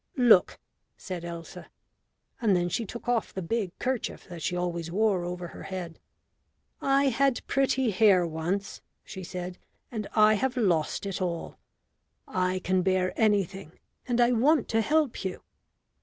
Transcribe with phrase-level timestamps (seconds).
[0.17, 0.57] "Look,"
[0.97, 1.69] said Elsa.
[2.41, 5.99] And then she took off the big kerchief that she always wore over her head.
[6.81, 9.59] "I had pretty hair once," she said,
[9.91, 11.59] "and I have lost it all.
[12.27, 13.77] I can bear anything,
[14.07, 15.43] and I want to help you."